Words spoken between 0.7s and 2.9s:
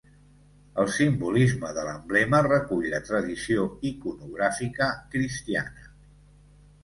El simbolisme de l'emblema recull